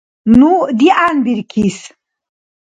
Ну 0.39 0.49
дигӀянбиркис 0.79 1.77